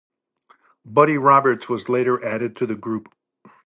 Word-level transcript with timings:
Buddy 0.83 1.15
Roberts 1.19 1.69
was 1.69 1.87
later 1.87 2.25
added 2.25 2.55
to 2.55 2.65
the 2.65 2.73
group. 2.73 3.13